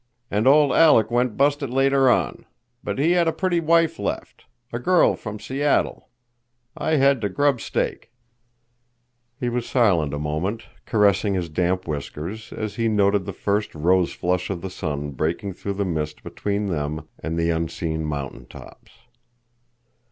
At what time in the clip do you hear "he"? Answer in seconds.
2.97-3.11, 9.39-9.47, 12.77-12.87